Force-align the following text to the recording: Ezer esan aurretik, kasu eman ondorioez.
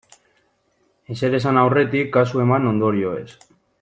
Ezer 1.15 1.37
esan 1.39 1.59
aurretik, 1.65 2.09
kasu 2.17 2.43
eman 2.47 2.67
ondorioez. 2.71 3.29